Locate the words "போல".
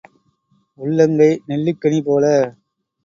2.01-2.25